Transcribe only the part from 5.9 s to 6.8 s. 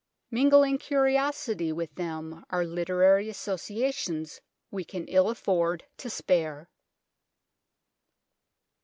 to spare.